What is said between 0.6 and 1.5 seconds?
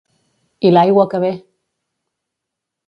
I l'aigua que ve!